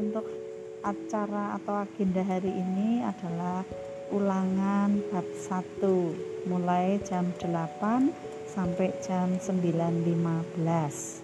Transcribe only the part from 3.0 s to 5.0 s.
adalah ulangan